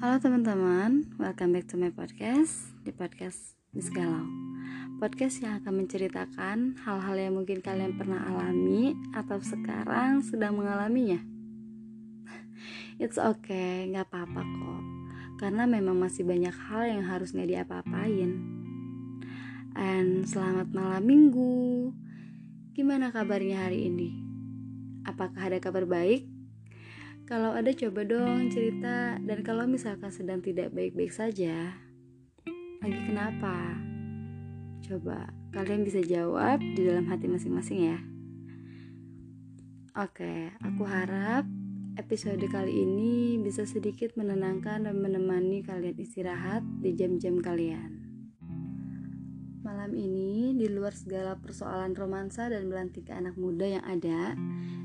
[0.00, 4.24] teman-teman, welcome back to my podcast Di podcast Miss Galau.
[4.96, 11.20] Podcast yang akan menceritakan hal-hal yang mungkin kalian pernah alami Atau sekarang sedang mengalaminya.
[13.02, 14.84] It's okay, gak apa-apa kok.
[15.36, 18.40] Karena memang masih banyak hal yang harus gak diapa-apain.
[19.76, 21.92] And selamat malam minggu.
[22.72, 24.16] Gimana kabarnya hari ini?
[25.04, 26.29] Apakah ada kabar baik?
[27.30, 31.78] Kalau ada coba dong cerita dan kalau misalkan sedang tidak baik-baik saja,
[32.82, 33.78] lagi kenapa?
[34.82, 38.02] Coba kalian bisa jawab di dalam hati masing-masing ya.
[39.94, 41.46] Oke, aku harap
[41.94, 48.10] episode kali ini bisa sedikit menenangkan dan menemani kalian istirahat di jam-jam kalian.
[49.62, 54.34] Malam ini, di luar segala persoalan romansa dan belantika anak muda yang ada,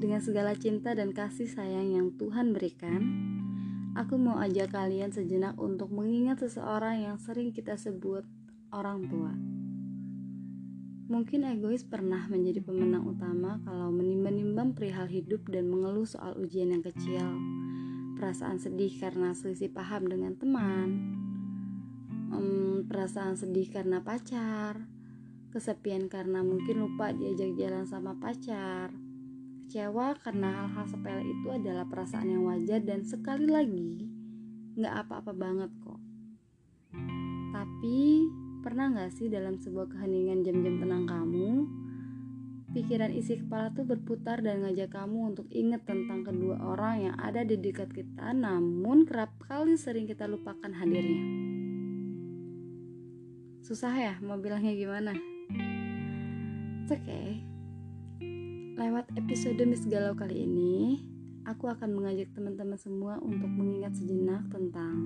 [0.00, 3.04] dengan segala cinta dan kasih sayang yang Tuhan berikan,
[3.92, 8.24] aku mau ajak kalian sejenak untuk mengingat seseorang yang sering kita sebut
[8.72, 9.36] orang tua.
[11.12, 16.80] Mungkin egois pernah menjadi pemenang utama kalau menimbang-nimbang perihal hidup dan mengeluh soal ujian yang
[16.80, 17.36] kecil,
[18.16, 20.88] perasaan sedih karena selisih paham dengan teman,
[22.32, 24.80] um, perasaan sedih karena pacar,
[25.52, 28.94] kesepian karena mungkin lupa diajak jalan sama pacar,
[29.70, 34.02] kecewa karena hal-hal sepele itu adalah perasaan yang wajar dan sekali lagi
[34.74, 36.02] nggak apa-apa banget kok.
[37.54, 38.26] Tapi
[38.66, 41.70] pernah nggak sih dalam sebuah keheningan jam-jam tenang kamu,
[42.74, 47.46] pikiran isi kepala tuh berputar dan ngajak kamu untuk ingat tentang kedua orang yang ada
[47.46, 51.22] di dekat kita, namun kerap kali sering kita lupakan hadirnya.
[53.62, 55.14] Susah ya mau bilangnya gimana?
[56.82, 57.59] It's okay.
[58.80, 61.04] Lewat episode Miss Galau kali ini,
[61.44, 65.04] aku akan mengajak teman-teman semua untuk mengingat sejenak tentang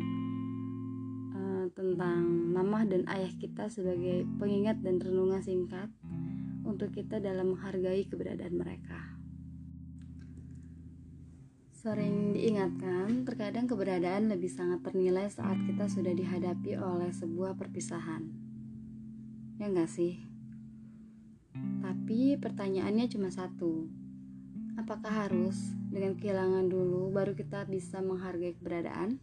[1.34, 2.22] uh, tentang
[2.54, 5.90] mama dan ayah kita sebagai pengingat dan renungan singkat
[6.62, 9.18] untuk kita dalam menghargai keberadaan mereka.
[11.74, 18.54] Sering diingatkan, terkadang keberadaan lebih sangat ternilai saat kita sudah dihadapi oleh sebuah perpisahan
[19.58, 20.33] ya enggak sih?
[21.54, 23.86] Tapi pertanyaannya cuma satu.
[24.74, 25.56] Apakah harus
[25.88, 29.22] dengan kehilangan dulu baru kita bisa menghargai keberadaan?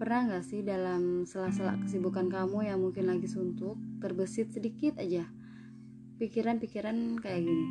[0.00, 5.28] Pernah gak sih dalam sela-sela kesibukan kamu yang mungkin lagi suntuk, terbesit sedikit aja
[6.20, 7.66] pikiran-pikiran kayak gini?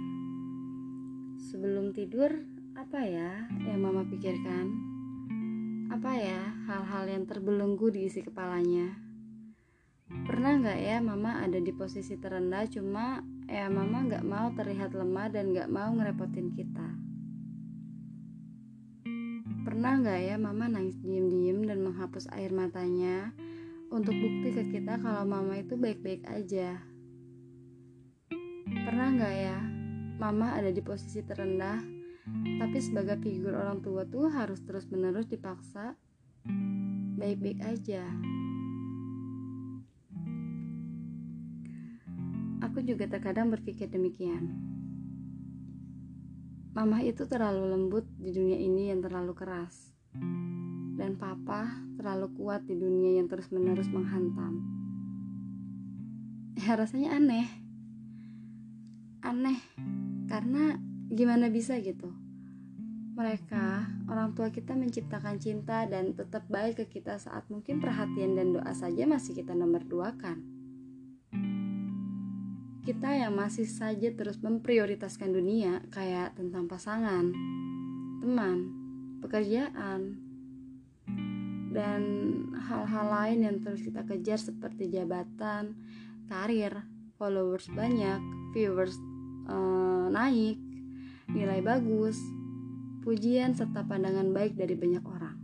[1.37, 2.33] Sebelum tidur,
[2.73, 4.73] apa ya yang mama pikirkan?
[5.93, 9.08] Apa ya hal-hal yang terbelenggu di isi kepalanya?
[10.09, 15.29] Pernah nggak ya mama ada di posisi terendah cuma ya mama nggak mau terlihat lemah
[15.29, 16.89] dan nggak mau ngerepotin kita.
[19.69, 23.29] Pernah nggak ya mama nangis diem-diem dan menghapus air matanya
[23.93, 26.81] untuk bukti ke kita kalau mama itu baik-baik aja.
[28.65, 29.57] Pernah nggak ya
[30.17, 31.85] mama ada di posisi terendah
[32.57, 35.93] tapi sebagai figur orang tua tuh harus terus-menerus dipaksa
[37.21, 38.09] baik-baik aja.
[42.59, 44.51] Aku juga terkadang berpikir demikian.
[46.75, 49.95] Mama itu terlalu lembut di dunia ini yang terlalu keras.
[50.99, 54.59] Dan papa terlalu kuat di dunia yang terus-menerus menghantam.
[56.59, 57.47] Ya rasanya aneh.
[59.23, 59.59] Aneh
[60.27, 60.75] karena
[61.07, 62.11] gimana bisa gitu.
[63.15, 68.51] Mereka, orang tua kita menciptakan cinta dan tetap baik ke kita saat mungkin perhatian dan
[68.51, 70.58] doa saja masih kita nomor duakan
[72.89, 77.29] kita yang masih saja terus memprioritaskan dunia kayak tentang pasangan,
[78.17, 78.57] teman,
[79.21, 80.17] pekerjaan,
[81.69, 82.01] dan
[82.57, 85.77] hal-hal lain yang terus kita kejar seperti jabatan,
[86.33, 86.81] karir,
[87.21, 88.17] followers banyak,
[88.57, 88.97] viewers
[89.45, 90.57] uh, naik,
[91.29, 92.17] nilai bagus,
[93.05, 95.37] pujian serta pandangan baik dari banyak orang.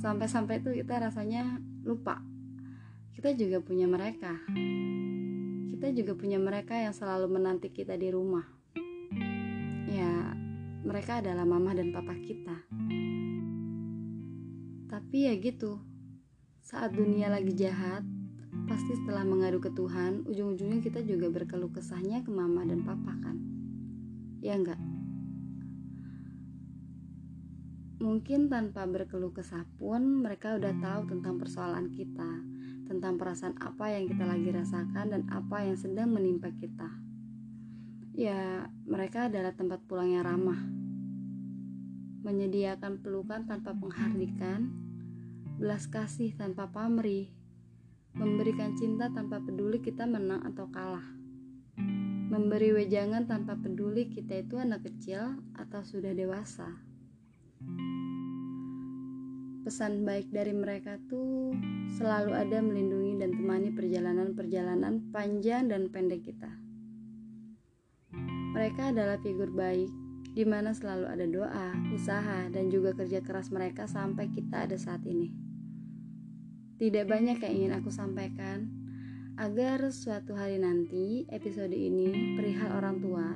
[0.00, 2.24] Sampai-sampai itu kita rasanya lupa.
[3.12, 4.40] Kita juga punya mereka
[5.76, 8.48] kita juga punya mereka yang selalu menanti kita di rumah.
[9.92, 10.32] Ya,
[10.88, 12.64] mereka adalah mama dan papa kita.
[14.88, 15.76] Tapi ya gitu,
[16.64, 18.00] saat dunia lagi jahat,
[18.64, 23.36] pasti setelah mengadu ke Tuhan, ujung-ujungnya kita juga berkeluh kesahnya ke mama dan papa kan?
[24.40, 24.80] Ya enggak?
[28.00, 32.55] Mungkin tanpa berkeluh kesah pun mereka udah tahu tentang persoalan kita
[32.86, 36.88] tentang perasaan apa yang kita lagi rasakan dan apa yang sedang menimpa kita.
[38.16, 40.58] Ya, mereka adalah tempat pulang yang ramah.
[42.26, 44.66] menyediakan pelukan tanpa penghardikan,
[45.62, 47.30] belas kasih tanpa pamrih,
[48.18, 51.06] memberikan cinta tanpa peduli kita menang atau kalah,
[52.26, 56.66] memberi wejangan tanpa peduli kita itu anak kecil atau sudah dewasa.
[59.66, 61.50] Pesan baik dari mereka tuh
[61.98, 66.54] selalu ada melindungi dan temani perjalanan-perjalanan panjang dan pendek kita.
[68.54, 69.90] Mereka adalah figur baik
[70.38, 75.02] di mana selalu ada doa, usaha, dan juga kerja keras mereka sampai kita ada saat
[75.02, 75.34] ini.
[76.78, 78.70] Tidak banyak yang ingin aku sampaikan,
[79.34, 83.34] agar suatu hari nanti episode ini perihal orang tua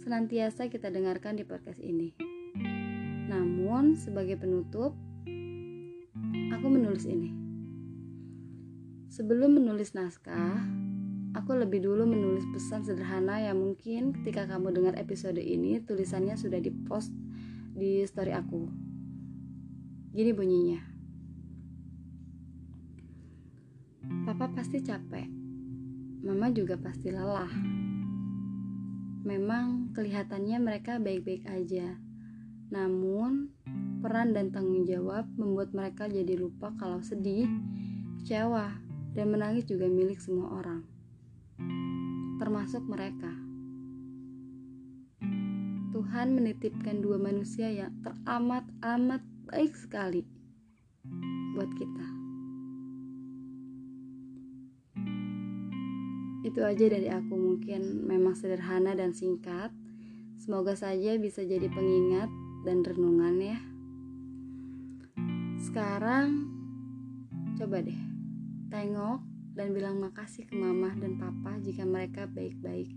[0.00, 2.16] senantiasa kita dengarkan di podcast ini.
[3.28, 4.96] Namun, sebagai penutup,
[6.52, 7.32] aku menulis ini.
[9.08, 10.60] Sebelum menulis naskah,
[11.32, 16.60] Aku lebih dulu menulis pesan sederhana yang mungkin ketika kamu dengar episode ini tulisannya sudah
[16.60, 17.08] dipost
[17.72, 18.68] di story aku.
[20.12, 20.80] Gini bunyinya.
[24.28, 25.24] Papa pasti capek.
[26.20, 27.48] Mama juga pasti lelah.
[29.24, 31.96] Memang kelihatannya mereka baik-baik aja.
[32.72, 33.52] Namun,
[34.00, 37.46] peran dan tanggung jawab membuat mereka jadi lupa kalau sedih,
[38.24, 38.72] kecewa,
[39.12, 40.88] dan menangis juga milik semua orang
[42.42, 43.30] termasuk mereka.
[45.94, 50.26] Tuhan menitipkan dua manusia yang teramat-amat baik sekali
[51.54, 52.06] buat kita.
[56.42, 59.70] Itu aja dari aku, mungkin memang sederhana dan singkat.
[60.42, 62.26] Semoga saja bisa jadi pengingat
[62.62, 63.58] dan renungan ya.
[65.62, 66.50] Sekarang
[67.58, 68.00] coba deh
[68.72, 69.20] tengok
[69.52, 72.90] dan bilang makasih ke mama dan papa jika mereka baik-baik.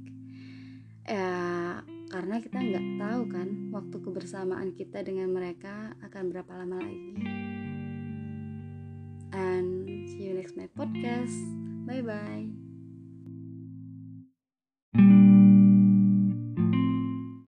[1.06, 7.14] Ya, karena kita nggak tahu kan waktu kebersamaan kita dengan mereka akan berapa lama lagi.
[9.36, 11.36] And see you next my podcast.
[11.86, 12.65] Bye bye.